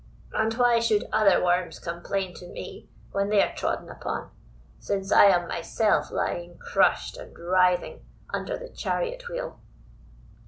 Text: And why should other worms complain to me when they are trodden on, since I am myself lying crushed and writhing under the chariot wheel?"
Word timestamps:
And 0.33 0.51
why 0.55 0.79
should 0.79 1.05
other 1.13 1.43
worms 1.45 1.77
complain 1.77 2.33
to 2.37 2.47
me 2.47 2.89
when 3.11 3.29
they 3.29 3.39
are 3.43 3.53
trodden 3.53 3.87
on, 4.01 4.31
since 4.79 5.11
I 5.11 5.25
am 5.25 5.47
myself 5.47 6.09
lying 6.09 6.57
crushed 6.57 7.17
and 7.17 7.37
writhing 7.37 8.03
under 8.33 8.57
the 8.57 8.69
chariot 8.69 9.29
wheel?" 9.29 9.59